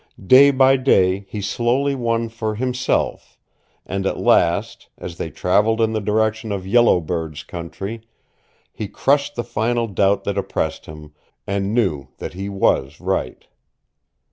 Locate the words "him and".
10.87-11.71